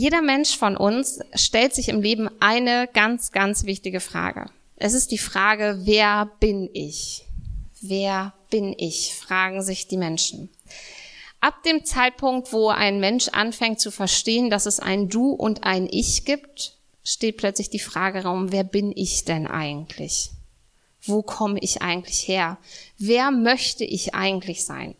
[0.00, 4.46] Jeder Mensch von uns stellt sich im Leben eine ganz, ganz wichtige Frage.
[4.76, 7.26] Es ist die Frage, wer bin ich?
[7.82, 9.14] Wer bin ich?
[9.14, 10.48] fragen sich die Menschen.
[11.40, 15.86] Ab dem Zeitpunkt, wo ein Mensch anfängt zu verstehen, dass es ein Du und ein
[15.90, 20.30] Ich gibt, steht plötzlich die Frage Raum, wer bin ich denn eigentlich?
[21.02, 22.56] Wo komme ich eigentlich her?
[22.96, 24.94] Wer möchte ich eigentlich sein?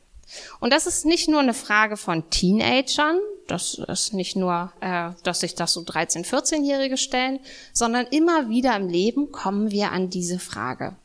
[0.61, 3.19] Und das ist nicht nur eine Frage von Teenagern,
[3.51, 7.41] das ist nicht nur, äh, dass sich das so 13-, 14-Jährige stellen,
[7.73, 10.97] sondern immer wieder im Leben kommen wir an diese Frage.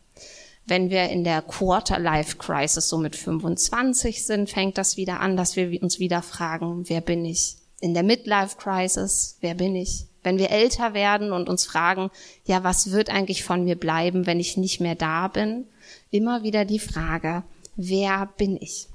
[0.68, 5.82] Wenn wir in der Quarter-Life-Crisis so mit 25 sind, fängt das wieder an, dass wir
[5.82, 7.58] uns wieder fragen, wer bin ich?
[7.82, 10.06] In der Midlife-Crisis, wer bin ich?
[10.24, 12.10] Wenn wir älter werden und uns fragen,
[12.46, 15.68] ja, was wird eigentlich von mir bleiben, wenn ich nicht mehr da bin?
[16.10, 17.44] Immer wieder die Frage,
[17.76, 18.88] wer bin ich?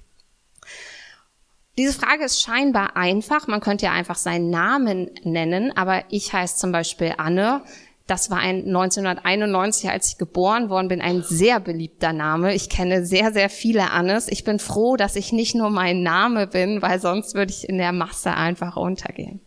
[1.79, 3.47] Diese Frage ist scheinbar einfach.
[3.47, 7.63] Man könnte ja einfach seinen Namen nennen, aber ich heiße zum Beispiel Anne.
[8.07, 12.55] Das war ein 1991, als ich geboren worden bin, ein sehr beliebter Name.
[12.55, 14.27] Ich kenne sehr, sehr viele Annes.
[14.27, 17.79] Ich bin froh, dass ich nicht nur mein Name bin, weil sonst würde ich in
[17.79, 19.41] der Masse einfach untergehen.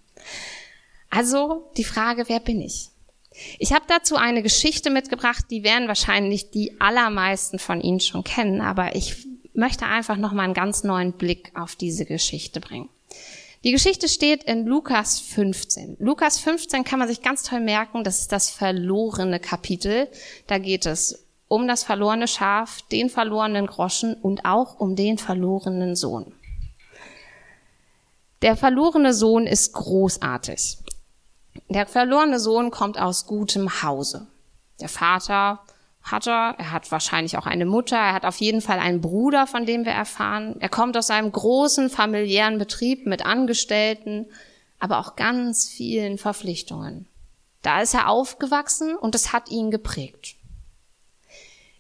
[1.10, 2.90] Also die Frage, wer bin ich?
[3.60, 8.62] Ich habe dazu eine Geschichte mitgebracht, die werden wahrscheinlich die allermeisten von Ihnen schon kennen,
[8.62, 12.90] aber ich möchte einfach noch mal einen ganz neuen Blick auf diese Geschichte bringen.
[13.64, 15.96] Die Geschichte steht in Lukas 15.
[16.00, 20.10] Lukas 15 kann man sich ganz toll merken, das ist das verlorene Kapitel.
[20.48, 25.96] Da geht es um das verlorene Schaf, den verlorenen Groschen und auch um den verlorenen
[25.96, 26.34] Sohn.
[28.42, 30.80] Der verlorene Sohn ist großartig.
[31.70, 34.28] Der verlorene Sohn kommt aus gutem Hause.
[34.82, 35.62] Der Vater
[36.04, 36.56] hat er.
[36.58, 37.96] Er hat wahrscheinlich auch eine Mutter.
[37.96, 40.58] Er hat auf jeden Fall einen Bruder, von dem wir erfahren.
[40.60, 44.28] Er kommt aus einem großen familiären Betrieb mit Angestellten,
[44.80, 47.08] aber auch ganz vielen Verpflichtungen.
[47.62, 50.36] Da ist er aufgewachsen und es hat ihn geprägt.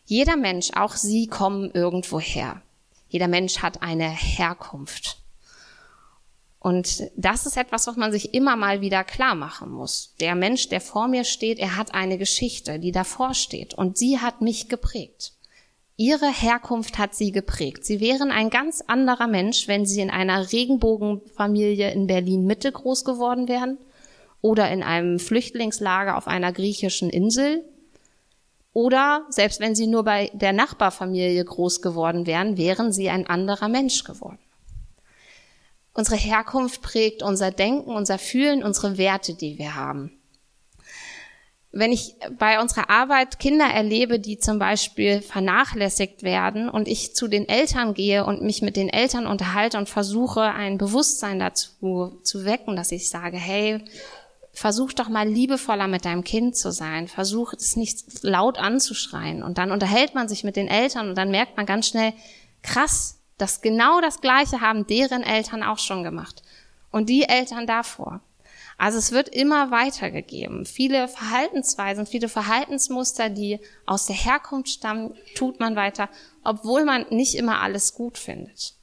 [0.05, 2.61] Jeder Mensch, auch Sie kommen irgendwo her.
[3.09, 5.22] Jeder Mensch hat eine Herkunft.
[6.63, 10.16] Und das ist etwas, was man sich immer mal wieder klar machen muss.
[10.22, 13.74] Der Mensch, der vor mir steht, er hat eine Geschichte, die davor steht.
[13.74, 15.34] Und sie hat mich geprägt.
[15.97, 17.84] Ihre Herkunft hat sie geprägt.
[17.84, 23.03] Sie wären ein ganz anderer Mensch, wenn sie in einer Regenbogenfamilie in Berlin Mitte groß
[23.03, 23.78] geworden wären
[24.40, 27.66] oder in einem Flüchtlingslager auf einer griechischen Insel
[28.72, 33.68] oder selbst wenn sie nur bei der Nachbarfamilie groß geworden wären, wären sie ein anderer
[33.68, 34.40] Mensch geworden.
[35.93, 40.11] Unsere Herkunft prägt unser Denken, unser Fühlen, unsere Werte, die wir haben.
[41.71, 47.27] Wenn ich bei unserer Arbeit Kinder erlebe, die zum Beispiel vernachlässigt werden und ich zu
[47.27, 52.45] den Eltern gehe und mich mit den Eltern unterhalte und versuche, ein Bewusstsein dazu zu
[52.45, 53.83] wecken, dass ich sage, hey,
[54.51, 59.57] versuch doch mal liebevoller mit deinem Kind zu sein, versuch es nicht laut anzuschreien und
[59.57, 62.13] dann unterhält man sich mit den Eltern und dann merkt man ganz schnell,
[62.61, 66.44] krass, das genau das Gleiche haben deren Eltern auch schon gemacht.
[66.91, 68.21] Und die Eltern davor.
[68.77, 70.66] Also es wird immer weitergegeben.
[70.66, 76.09] Viele Verhaltensweisen, viele Verhaltensmuster, die aus der Herkunft stammen, tut man weiter,
[76.43, 78.73] obwohl man nicht immer alles gut findet.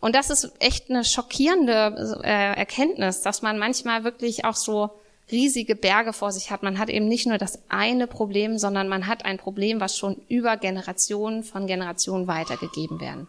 [0.00, 4.90] Und das ist echt eine schockierende äh, Erkenntnis, dass man manchmal wirklich auch so
[5.32, 6.62] riesige Berge vor sich hat.
[6.62, 10.20] Man hat eben nicht nur das eine Problem, sondern man hat ein Problem, was schon
[10.28, 13.28] über Generationen von Generationen weitergegeben werden.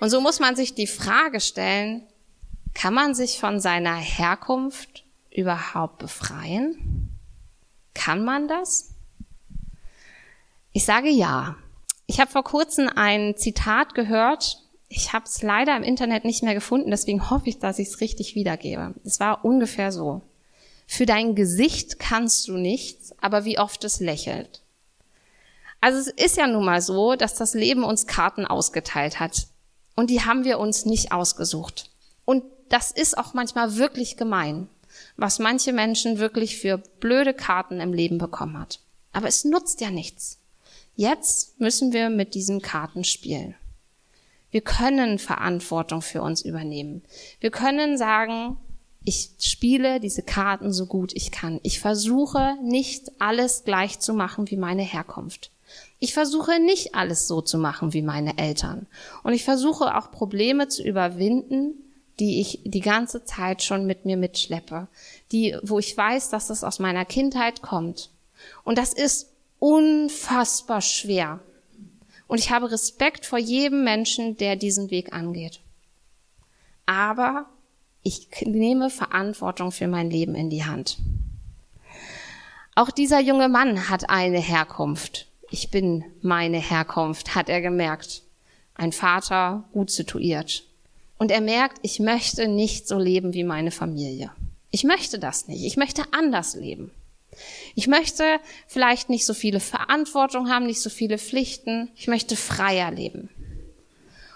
[0.00, 2.02] Und so muss man sich die Frage stellen,
[2.74, 7.10] kann man sich von seiner Herkunft überhaupt befreien?
[7.94, 8.90] Kann man das?
[10.72, 11.56] Ich sage ja.
[12.06, 14.60] Ich habe vor kurzem ein Zitat gehört.
[14.88, 18.00] Ich habe es leider im Internet nicht mehr gefunden, deswegen hoffe ich, dass ich es
[18.00, 18.94] richtig wiedergebe.
[19.04, 20.22] Es war ungefähr so.
[20.86, 24.62] Für dein Gesicht kannst du nichts, aber wie oft es lächelt.
[25.80, 29.46] Also es ist ja nun mal so, dass das Leben uns Karten ausgeteilt hat.
[29.94, 31.90] Und die haben wir uns nicht ausgesucht.
[32.24, 34.68] Und das ist auch manchmal wirklich gemein,
[35.16, 38.80] was manche Menschen wirklich für blöde Karten im Leben bekommen hat.
[39.12, 40.38] Aber es nutzt ja nichts.
[40.96, 43.54] Jetzt müssen wir mit diesen Karten spielen.
[44.50, 47.02] Wir können Verantwortung für uns übernehmen.
[47.40, 48.56] Wir können sagen,
[49.04, 51.60] ich spiele diese Karten so gut ich kann.
[51.62, 55.50] Ich versuche nicht alles gleich zu machen wie meine Herkunft.
[56.04, 58.86] Ich versuche nicht alles so zu machen wie meine Eltern.
[59.22, 61.72] Und ich versuche auch Probleme zu überwinden,
[62.20, 64.86] die ich die ganze Zeit schon mit mir mitschleppe,
[65.32, 68.10] die, wo ich weiß, dass das aus meiner Kindheit kommt.
[68.64, 69.30] Und das ist
[69.60, 71.40] unfassbar schwer.
[72.26, 75.60] Und ich habe Respekt vor jedem Menschen, der diesen Weg angeht.
[76.84, 77.46] Aber
[78.02, 80.98] Ich nehme Verantwortung für mein Leben in die Hand.
[82.74, 85.28] Auch dieser junge Mann hat eine Herkunft.
[85.56, 88.22] Ich bin meine Herkunft, hat er gemerkt.
[88.74, 90.64] Ein Vater, gut situiert.
[91.16, 94.32] Und er merkt, ich möchte nicht so leben wie meine Familie.
[94.72, 95.64] Ich möchte das nicht.
[95.64, 96.90] Ich möchte anders leben.
[97.76, 101.88] Ich möchte vielleicht nicht so viele Verantwortung haben, nicht so viele Pflichten.
[101.94, 103.28] Ich möchte freier leben.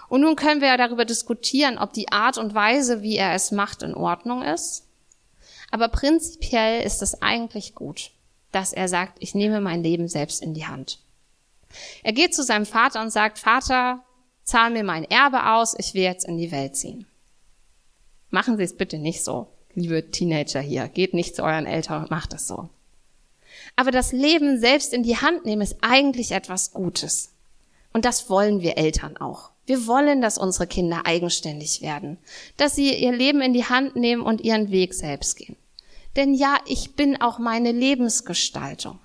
[0.07, 3.51] Und nun können wir ja darüber diskutieren, ob die Art und Weise, wie er es
[3.51, 4.85] macht, in Ordnung ist.
[5.69, 8.11] Aber prinzipiell ist es eigentlich gut,
[8.53, 10.99] dass er sagt, ich nehme mein Leben selbst in die Hand.
[12.03, 14.03] Er geht zu seinem Vater und sagt, Vater,
[14.43, 17.05] zahl mir mein Erbe aus, ich will jetzt in die Welt ziehen.
[18.29, 20.87] Machen Sie es bitte nicht so, liebe Teenager hier.
[20.87, 22.69] Geht nicht zu euren Eltern und macht es so.
[23.75, 27.33] Aber das Leben selbst in die Hand nehmen ist eigentlich etwas Gutes.
[27.91, 29.51] Und das wollen wir Eltern auch.
[29.65, 32.17] Wir wollen, dass unsere Kinder eigenständig werden,
[32.57, 35.55] dass sie ihr Leben in die Hand nehmen und ihren Weg selbst gehen.
[36.15, 38.99] Denn ja, ich bin auch meine Lebensgestaltung.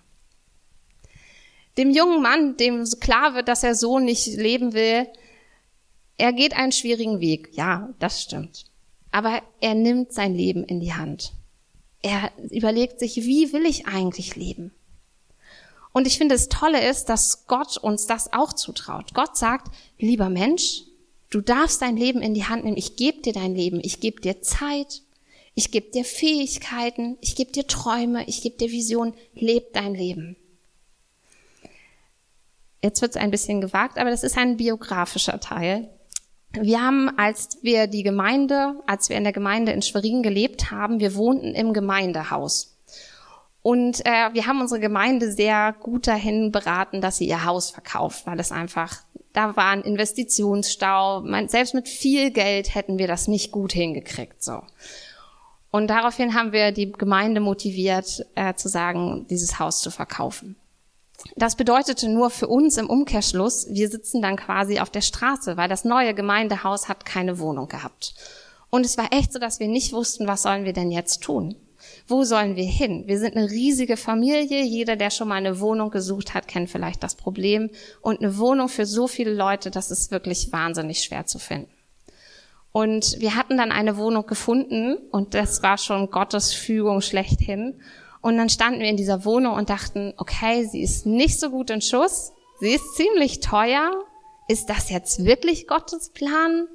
[1.77, 5.07] Dem jungen Mann, dem klar wird, dass er so nicht leben will,
[6.17, 7.51] er geht einen schwierigen Weg.
[7.53, 8.67] Ja, das stimmt.
[9.11, 11.33] Aber er nimmt sein Leben in die Hand.
[12.03, 14.73] Er überlegt sich, wie will ich eigentlich leben?
[15.93, 19.15] Und ich finde, das Tolle ist, dass Gott uns das auch zutraut.
[19.15, 20.83] Gott sagt, lieber Mensch,
[21.31, 22.77] du darfst dein Leben in die Hand nehmen.
[22.77, 23.81] Ich gebe dir dein Leben.
[23.83, 25.03] Ich gebe dir Zeit.
[25.55, 27.17] Ich gebe dir Fähigkeiten.
[27.21, 28.27] Ich gebe dir Träume.
[28.27, 29.15] Ich gebe dir Visionen.
[29.35, 30.37] Leb dein Leben.
[32.85, 35.89] Jetzt wird es ein bisschen gewagt, aber das ist ein biografischer Teil.
[36.53, 41.01] Wir haben, als wir die Gemeinde, als wir in der Gemeinde in Schwerin gelebt haben,
[41.01, 42.77] wir wohnten im Gemeindehaus.
[43.63, 48.27] Und äh, wir haben unsere Gemeinde sehr gut dahin beraten, dass sie ihr Haus verkauft,
[48.27, 48.99] weil es einfach,
[49.33, 51.23] da war ein Investitionsstau.
[51.23, 54.43] Man, selbst mit viel Geld hätten wir das nicht gut hingekriegt.
[54.43, 54.61] So.
[55.71, 60.57] Und daraufhin haben wir die Gemeinde motiviert, äh, zu sagen, dieses Haus zu verkaufen.
[61.37, 65.69] Das bedeutete nur für uns im Umkehrschluss, wir sitzen dann quasi auf der Straße, weil
[65.69, 68.15] das neue Gemeindehaus hat keine Wohnung gehabt.
[68.71, 71.57] Und es war echt so, dass wir nicht wussten, was sollen wir denn jetzt tun.
[72.07, 73.05] Wo sollen wir hin?
[73.07, 74.63] Wir sind eine riesige Familie.
[74.63, 77.71] Jeder, der schon mal eine Wohnung gesucht hat, kennt vielleicht das Problem.
[78.01, 81.71] Und eine Wohnung für so viele Leute, das ist wirklich wahnsinnig schwer zu finden.
[82.73, 87.81] Und wir hatten dann eine Wohnung gefunden und das war schon Gottes Fügung schlechthin.
[88.25, 91.69] Und dann standen wir in dieser Wohnung und dachten, okay, sie ist nicht so gut
[91.69, 93.93] in Schuss, sie ist ziemlich teuer.
[94.49, 96.67] Ist das jetzt wirklich Gottes Plan?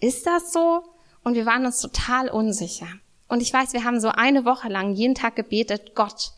[0.00, 0.82] Ist das so?
[1.24, 2.88] Und wir waren uns total unsicher.
[3.26, 6.32] Und ich weiß, wir haben so eine Woche lang jeden Tag gebetet, Gott,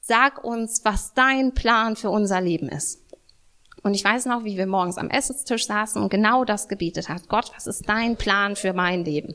[0.00, 3.00] sag uns, was dein Plan für unser Leben ist.
[3.82, 7.28] Und ich weiß noch, wie wir morgens am Essenstisch saßen und genau das gebetet hat.
[7.28, 9.34] Gott, was ist dein Plan für mein Leben?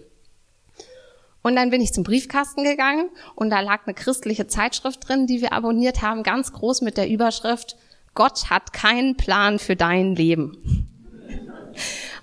[1.44, 5.42] Und dann bin ich zum Briefkasten gegangen und da lag eine christliche Zeitschrift drin, die
[5.42, 7.78] wir abonniert haben, ganz groß mit der Überschrift,
[8.16, 10.88] Gott hat keinen Plan für dein Leben.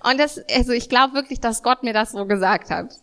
[0.02, 3.00] Und das, also ich glaube wirklich, dass Gott mir das so gesagt hat.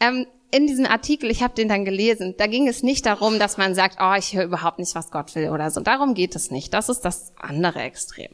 [0.00, 3.56] Ähm, in diesem Artikel, ich habe den dann gelesen, da ging es nicht darum, dass
[3.56, 5.80] man sagt, oh, ich höre überhaupt nicht, was Gott will oder so.
[5.80, 6.74] Darum geht es nicht.
[6.74, 8.30] Das ist das andere Extrem.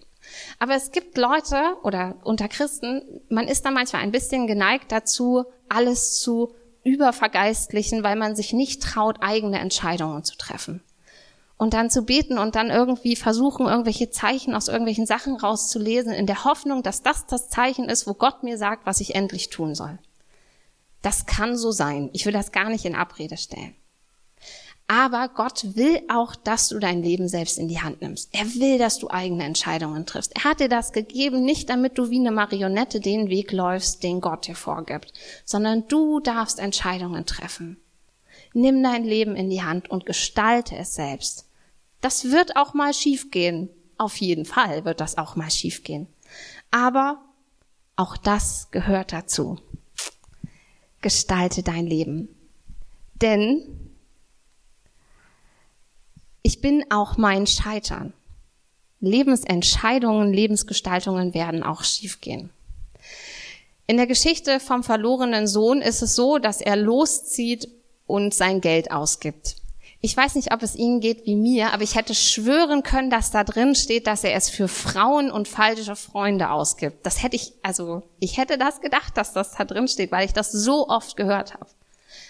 [0.58, 5.44] Aber es gibt Leute oder unter Christen, man ist da manchmal ein bisschen geneigt dazu,
[5.68, 6.54] alles zu
[6.84, 10.82] übervergeistlichen, weil man sich nicht traut, eigene Entscheidungen zu treffen.
[11.56, 16.26] Und dann zu beten und dann irgendwie versuchen, irgendwelche Zeichen aus irgendwelchen Sachen rauszulesen, in
[16.26, 19.74] der Hoffnung, dass das das Zeichen ist, wo Gott mir sagt, was ich endlich tun
[19.74, 19.98] soll.
[21.02, 22.10] Das kann so sein.
[22.12, 23.74] Ich will das gar nicht in Abrede stellen.
[24.88, 28.30] Aber Gott will auch, dass du dein Leben selbst in die Hand nimmst.
[28.32, 30.34] Er will, dass du eigene Entscheidungen triffst.
[30.34, 34.20] Er hat dir das gegeben, nicht damit du wie eine Marionette den Weg läufst, den
[34.20, 35.12] Gott dir vorgibt,
[35.44, 37.76] sondern du darfst Entscheidungen treffen.
[38.54, 41.46] Nimm dein Leben in die Hand und gestalte es selbst.
[42.00, 43.68] Das wird auch mal schiefgehen.
[43.98, 46.06] Auf jeden Fall wird das auch mal schiefgehen.
[46.70, 47.20] Aber
[47.96, 49.58] auch das gehört dazu
[51.00, 52.28] gestalte dein Leben.
[53.20, 53.87] Denn
[56.42, 58.12] ich bin auch mein Scheitern.
[59.00, 62.50] Lebensentscheidungen, Lebensgestaltungen werden auch schiefgehen.
[63.86, 67.68] In der Geschichte vom verlorenen Sohn ist es so, dass er loszieht
[68.06, 69.56] und sein Geld ausgibt.
[70.00, 73.32] Ich weiß nicht, ob es Ihnen geht wie mir, aber ich hätte schwören können, dass
[73.32, 77.04] da drin steht, dass er es für Frauen und falsche Freunde ausgibt.
[77.04, 80.32] Das hätte ich, also ich hätte das gedacht, dass das da drin steht, weil ich
[80.32, 81.66] das so oft gehört habe.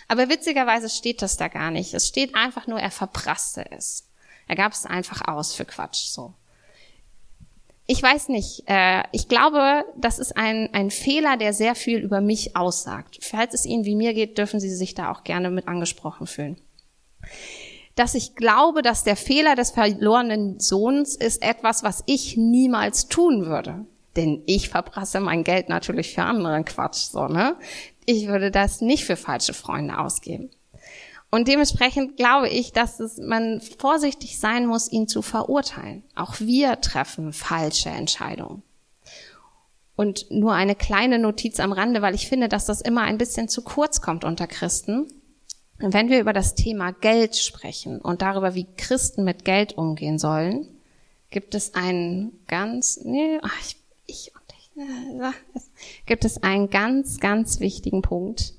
[0.08, 1.92] Aber witzigerweise steht das da gar nicht.
[1.92, 4.08] Es steht einfach nur, er verprasste es.
[4.48, 6.34] Er gab es einfach aus für Quatsch, so.
[7.86, 8.64] Ich weiß nicht.
[8.66, 13.18] Äh, ich glaube, das ist ein, ein Fehler, der sehr viel über mich aussagt.
[13.22, 16.60] Falls es Ihnen wie mir geht, dürfen Sie sich da auch gerne mit angesprochen fühlen.
[17.94, 23.46] Dass ich glaube, dass der Fehler des verlorenen Sohns ist etwas, was ich niemals tun
[23.46, 23.86] würde.
[24.18, 27.54] Denn ich verprasse mein Geld natürlich für anderen Quatsch, so, ne?
[28.04, 30.50] Ich würde das nicht für falsche Freunde ausgeben.
[31.30, 36.02] Und dementsprechend glaube ich, dass es, man vorsichtig sein muss, ihn zu verurteilen.
[36.16, 38.64] Auch wir treffen falsche Entscheidungen.
[39.94, 43.48] Und nur eine kleine Notiz am Rande, weil ich finde, dass das immer ein bisschen
[43.48, 45.06] zu kurz kommt unter Christen.
[45.78, 50.66] Wenn wir über das Thema Geld sprechen und darüber, wie Christen mit Geld umgehen sollen,
[51.30, 53.76] gibt es einen ganz, nee, ach, ich,
[54.08, 58.54] ich und ich, gibt es einen ganz, ganz wichtigen Punkt,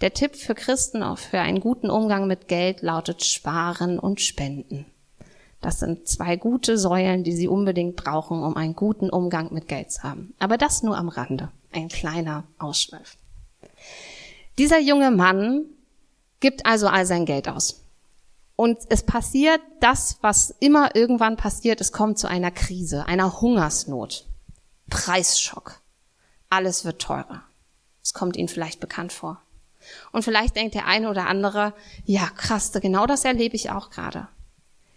[0.00, 4.86] der Tipp für Christen auch für einen guten Umgang mit Geld lautet Sparen und Spenden.
[5.60, 9.92] Das sind zwei gute Säulen, die Sie unbedingt brauchen, um einen guten Umgang mit Geld
[9.92, 10.34] zu haben.
[10.38, 11.50] Aber das nur am Rande.
[11.72, 13.16] Ein kleiner Ausschweif.
[14.58, 15.62] Dieser junge Mann
[16.40, 17.82] gibt also all sein Geld aus.
[18.56, 24.26] Und es passiert das, was immer irgendwann passiert, es kommt zu einer Krise, einer Hungersnot,
[24.90, 25.80] Preisschock.
[26.50, 27.42] Alles wird teurer.
[28.02, 29.40] Es kommt Ihnen vielleicht bekannt vor.
[30.12, 31.74] Und vielleicht denkt der eine oder andere,
[32.04, 34.28] ja krass, genau das erlebe ich auch gerade.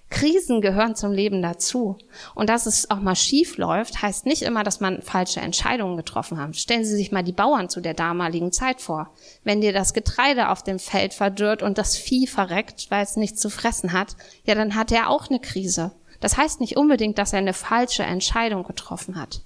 [0.10, 1.98] Krisen gehören zum Leben dazu.
[2.34, 6.40] Und dass es auch mal schief läuft, heißt nicht immer, dass man falsche Entscheidungen getroffen
[6.40, 6.56] hat.
[6.56, 9.12] Stellen Sie sich mal die Bauern zu der damaligen Zeit vor.
[9.44, 13.42] Wenn dir das Getreide auf dem Feld verdürrt und das Vieh verreckt, weil es nichts
[13.42, 14.16] zu fressen hat,
[14.46, 15.92] ja, dann hat er auch eine Krise.
[16.22, 19.42] Das heißt nicht unbedingt, dass er eine falsche Entscheidung getroffen hat.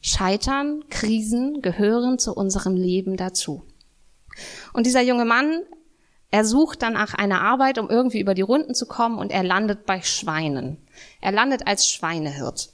[0.00, 3.64] Scheitern, Krisen gehören zu unserem Leben dazu.
[4.72, 5.62] Und dieser junge Mann,
[6.30, 9.42] er sucht dann nach einer Arbeit, um irgendwie über die Runden zu kommen und er
[9.42, 10.78] landet bei Schweinen.
[11.20, 12.70] Er landet als Schweinehirt.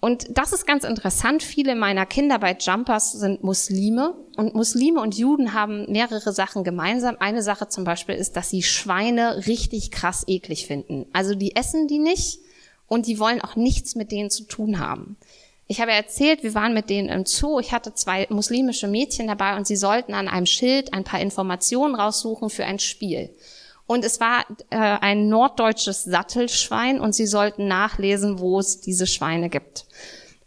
[0.00, 1.42] Und das ist ganz interessant.
[1.42, 7.16] Viele meiner Kinder bei Jumpers sind Muslime und Muslime und Juden haben mehrere Sachen gemeinsam.
[7.20, 11.06] Eine Sache zum Beispiel ist, dass sie Schweine richtig krass eklig finden.
[11.14, 12.40] Also die essen die nicht
[12.86, 15.16] und die wollen auch nichts mit denen zu tun haben.
[15.66, 17.58] Ich habe erzählt, wir waren mit denen im Zoo.
[17.58, 21.94] Ich hatte zwei muslimische Mädchen dabei und sie sollten an einem Schild ein paar Informationen
[21.94, 23.30] raussuchen für ein Spiel.
[23.86, 29.48] Und es war äh, ein norddeutsches Sattelschwein und sie sollten nachlesen, wo es diese Schweine
[29.48, 29.86] gibt.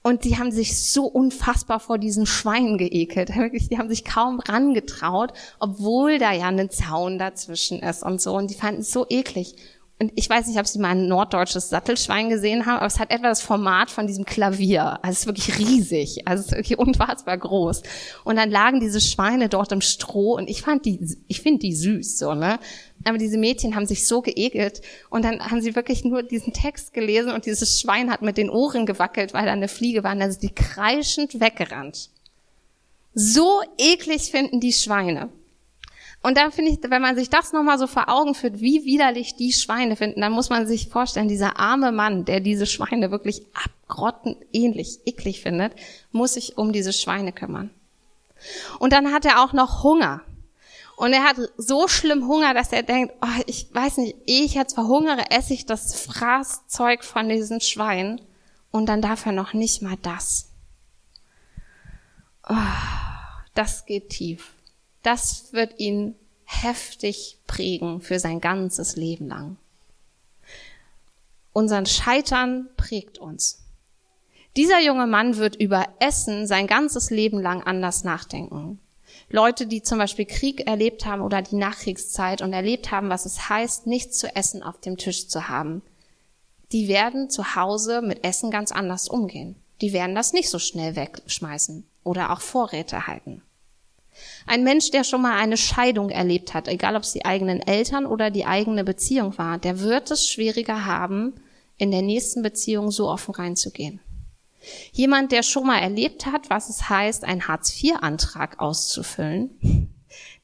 [0.07, 3.29] Und die haben sich so unfassbar vor diesen Schweinen geekelt.
[3.69, 8.33] Die haben sich kaum rangetraut, obwohl da ja ein Zaun dazwischen ist und so.
[8.33, 9.55] Und die fanden es so eklig
[9.99, 13.09] und ich weiß nicht, ob Sie mal ein norddeutsches Sattelschwein gesehen haben, aber es hat
[13.09, 14.99] etwa das Format von diesem Klavier.
[15.03, 17.81] Also es ist wirklich riesig, also es ist wirklich unfassbar groß.
[18.23, 21.73] Und dann lagen diese Schweine dort im Stroh und ich fand die, ich finde die
[21.73, 22.59] süß, so, ne?
[23.05, 26.93] Aber diese Mädchen haben sich so geekelt und dann haben sie wirklich nur diesen Text
[26.93, 30.19] gelesen und dieses Schwein hat mit den Ohren gewackelt, weil da eine Fliege war und
[30.19, 32.11] dann sind die kreischend weggerannt.
[33.15, 35.29] So eklig finden die Schweine.
[36.23, 39.35] Und dann finde ich, wenn man sich das nochmal so vor Augen führt, wie widerlich
[39.35, 43.43] die Schweine finden, dann muss man sich vorstellen, dieser arme Mann, der diese Schweine wirklich
[43.53, 45.73] abgrottenähnlich eklig findet,
[46.11, 47.69] muss sich um diese Schweine kümmern.
[48.79, 50.21] Und dann hat er auch noch Hunger.
[50.95, 54.55] Und er hat so schlimm Hunger, dass er denkt, oh, ich weiß nicht, ehe ich
[54.55, 58.19] jetzt verhungere, esse ich das Fraßzeug von diesen Schweinen.
[58.71, 60.49] Und dann darf er noch nicht mal das.
[62.49, 62.55] Oh,
[63.53, 64.56] das geht tief
[65.03, 69.57] das wird ihn heftig prägen für sein ganzes Leben lang.
[71.53, 73.63] Unseren Scheitern prägt uns.
[74.55, 78.79] Dieser junge Mann wird über Essen sein ganzes Leben lang anders nachdenken.
[79.29, 83.49] Leute, die zum Beispiel Krieg erlebt haben oder die Nachkriegszeit und erlebt haben, was es
[83.49, 85.81] heißt, nichts zu essen auf dem Tisch zu haben,
[86.71, 89.55] die werden zu Hause mit Essen ganz anders umgehen.
[89.81, 93.41] Die werden das nicht so schnell wegschmeißen oder auch Vorräte halten.
[94.45, 98.05] Ein Mensch, der schon mal eine Scheidung erlebt hat, egal ob es die eigenen Eltern
[98.05, 101.33] oder die eigene Beziehung war, der wird es schwieriger haben,
[101.77, 103.99] in der nächsten Beziehung so offen reinzugehen.
[104.91, 109.93] Jemand, der schon mal erlebt hat, was es heißt, einen Hartz-IV-Antrag auszufüllen,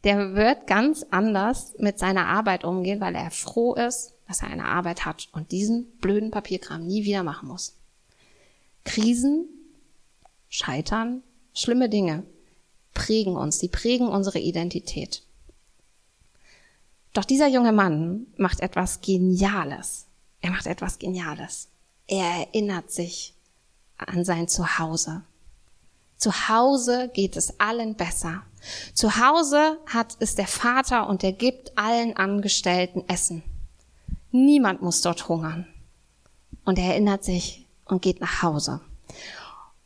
[0.03, 4.65] der wird ganz anders mit seiner Arbeit umgehen, weil er froh ist, dass er eine
[4.65, 7.77] Arbeit hat und diesen blöden Papierkram nie wieder machen muss.
[8.83, 9.47] Krisen,
[10.49, 12.23] Scheitern, schlimme Dinge
[12.93, 15.23] prägen uns, die prägen unsere Identität.
[17.13, 20.07] Doch dieser junge Mann macht etwas Geniales.
[20.41, 21.69] Er macht etwas Geniales.
[22.07, 23.33] Er erinnert sich
[23.97, 25.23] an sein Zuhause.
[26.17, 28.43] Zu Hause geht es allen besser.
[28.93, 33.43] Zu Hause hat es der Vater und er gibt allen Angestellten Essen.
[34.31, 35.67] Niemand muss dort hungern.
[36.65, 38.81] Und er erinnert sich, und geht nach Hause.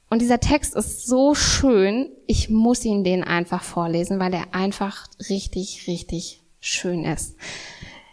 [0.10, 5.08] Und dieser Text ist so schön, ich muss ihn den einfach vorlesen, weil er einfach
[5.30, 7.36] richtig, richtig schön ist.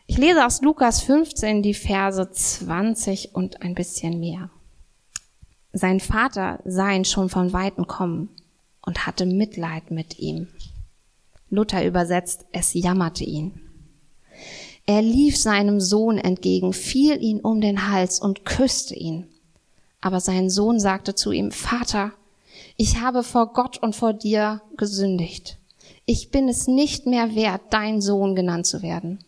[0.07, 4.51] Ich lese aus Lukas 15 die Verse 20 und ein bisschen mehr.
[5.73, 8.29] Sein Vater sah ihn schon von Weitem kommen
[8.83, 10.49] und hatte Mitleid mit ihm.
[11.49, 13.61] Luther übersetzt, es jammerte ihn.
[14.87, 19.27] Er lief seinem Sohn entgegen, fiel ihn um den Hals und küsste ihn.
[20.05, 22.13] Aber sein Sohn sagte zu ihm, Vater,
[22.77, 25.57] ich habe vor Gott und vor dir gesündigt.
[26.05, 29.25] Ich bin es nicht mehr wert, dein Sohn genannt zu werden.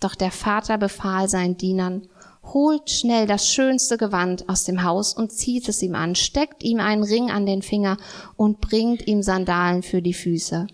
[0.00, 2.08] Doch der Vater befahl seinen Dienern,
[2.42, 6.80] holt schnell das schönste Gewand aus dem Haus und zieht es ihm an, steckt ihm
[6.80, 7.98] einen Ring an den Finger
[8.34, 10.68] und bringt ihm Sandalen für die Füße.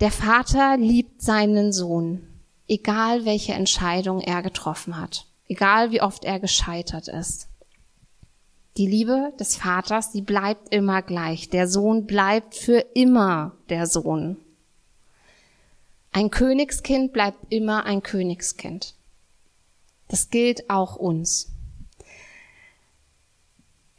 [0.00, 2.26] Der Vater liebt seinen Sohn,
[2.66, 7.48] egal welche Entscheidung er getroffen hat, egal wie oft er gescheitert ist.
[8.76, 11.50] Die Liebe des Vaters, die bleibt immer gleich.
[11.50, 14.36] Der Sohn bleibt für immer der Sohn.
[16.12, 18.94] Ein Königskind bleibt immer ein Königskind.
[20.06, 21.52] Das gilt auch uns.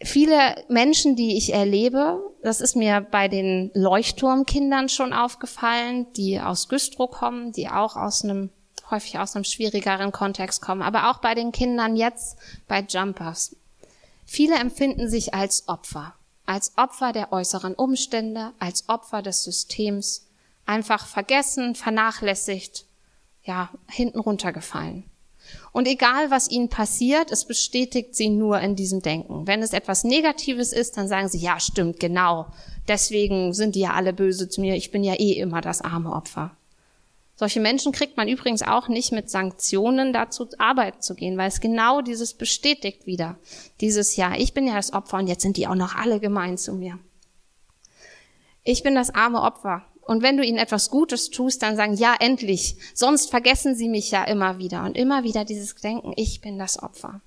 [0.01, 6.69] Viele Menschen, die ich erlebe, das ist mir bei den Leuchtturmkindern schon aufgefallen, die aus
[6.69, 8.49] Güstrow kommen, die auch aus einem,
[8.91, 13.55] häufig aus einem schwierigeren Kontext kommen, aber auch bei den Kindern jetzt bei Jumpers.
[14.25, 16.13] Viele empfinden sich als Opfer,
[16.45, 20.27] als Opfer der äußeren Umstände, als Opfer des Systems,
[20.65, 22.85] einfach vergessen, vernachlässigt,
[23.43, 25.05] ja, hinten runtergefallen.
[25.71, 29.47] Und egal, was ihnen passiert, es bestätigt sie nur in diesem Denken.
[29.47, 32.47] Wenn es etwas Negatives ist, dann sagen sie, ja, stimmt, genau.
[32.87, 34.75] Deswegen sind die ja alle böse zu mir.
[34.75, 36.55] Ich bin ja eh immer das arme Opfer.
[37.39, 41.61] Solche Menschen kriegt man übrigens auch nicht mit Sanktionen dazu arbeiten zu gehen, weil es
[41.61, 43.39] genau dieses bestätigt wieder.
[43.79, 46.57] Dieses Ja, ich bin ja das Opfer und jetzt sind die auch noch alle gemein
[46.57, 46.99] zu mir.
[48.65, 52.13] Ich bin das arme Opfer und wenn du ihnen etwas Gutes tust, dann sagen, ja,
[52.19, 52.75] endlich.
[52.93, 54.83] Sonst vergessen sie mich ja immer wieder.
[54.83, 57.21] Und immer wieder dieses Denken, ich bin das Opfer.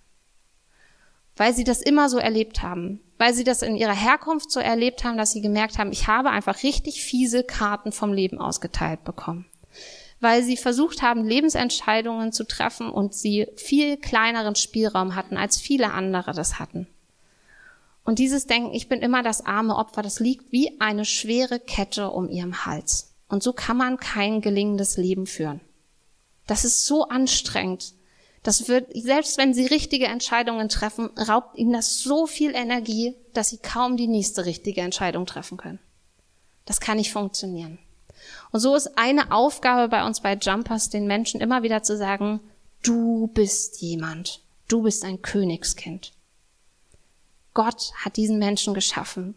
[1.37, 3.01] Weil sie das immer so erlebt haben.
[3.17, 6.29] Weil sie das in ihrer Herkunft so erlebt haben, dass sie gemerkt haben, ich habe
[6.29, 9.47] einfach richtig fiese Karten vom Leben ausgeteilt bekommen.
[10.23, 15.93] Weil sie versucht haben, Lebensentscheidungen zu treffen und sie viel kleineren Spielraum hatten, als viele
[15.93, 16.87] andere das hatten.
[18.05, 22.09] Und dieses Denken, ich bin immer das arme Opfer, das liegt wie eine schwere Kette
[22.11, 23.15] um ihrem Hals.
[23.29, 25.61] Und so kann man kein gelingendes Leben führen.
[26.47, 27.95] Das ist so anstrengend.
[28.45, 33.51] Das wird, selbst wenn sie richtige Entscheidungen treffen, raubt ihnen das so viel Energie, dass
[33.51, 35.81] sie kaum die nächste richtige Entscheidung treffen können.
[36.65, 37.81] Das kann nicht funktionieren.
[38.51, 42.41] Und so ist eine Aufgabe bei uns bei Jumpers, den Menschen immer wieder zu sagen,
[42.83, 44.41] du bist jemand.
[44.69, 46.13] Du bist ein Königskind.
[47.55, 49.35] Gott hat diesen Menschen geschaffen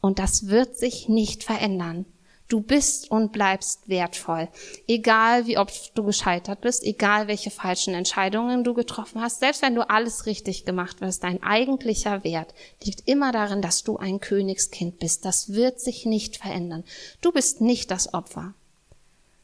[0.00, 2.04] und das wird sich nicht verändern.
[2.48, 4.48] Du bist und bleibst wertvoll.
[4.86, 9.74] Egal wie oft du gescheitert bist, egal welche falschen Entscheidungen du getroffen hast, selbst wenn
[9.74, 12.52] du alles richtig gemacht wirst, dein eigentlicher Wert
[12.82, 15.24] liegt immer darin, dass du ein Königskind bist.
[15.24, 16.84] Das wird sich nicht verändern.
[17.22, 18.52] Du bist nicht das Opfer.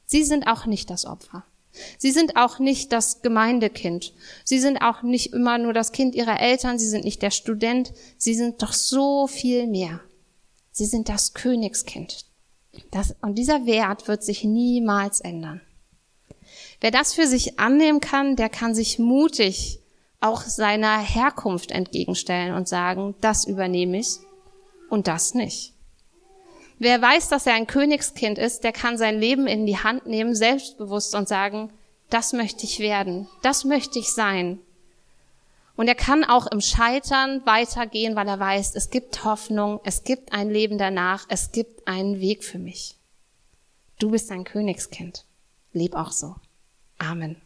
[0.05, 1.45] Sie sind auch nicht das Opfer.
[1.99, 4.13] Sie sind auch nicht das Gemeindekind.
[4.45, 6.79] Sie sind auch nicht immer nur das Kind ihrer Eltern.
[6.79, 7.93] Sie sind nicht der Student.
[8.19, 10.01] Sie sind doch so viel mehr.
[10.73, 12.27] Sie sind das Königskind.
[12.91, 15.61] Das, und dieser Wert wird sich niemals ändern.
[16.81, 19.81] Wer das für sich annehmen kann, der kann sich mutig
[20.21, 24.19] auch seiner Herkunft entgegenstellen und sagen, das übernehme ich
[24.89, 25.75] und das nicht.
[26.79, 30.35] Wer weiß, dass er ein Königskind ist, der kann sein Leben in die Hand nehmen,
[30.35, 31.71] selbstbewusst und sagen,
[32.09, 34.59] das möchte ich werden, das möchte ich sein.
[35.81, 40.31] Und er kann auch im Scheitern weitergehen, weil er weiß, es gibt Hoffnung, es gibt
[40.31, 42.99] ein Leben danach, es gibt einen Weg für mich.
[43.99, 45.25] Du bist ein Königskind.
[45.73, 46.37] Leb auch so.
[46.99, 47.41] Amen.